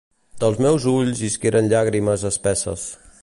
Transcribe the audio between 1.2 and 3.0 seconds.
isqueren llàgrimes espesses.